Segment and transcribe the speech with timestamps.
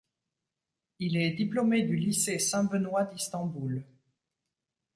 [0.97, 3.85] Il est diplômé du lycée Saint-Benoît d'Istanbul.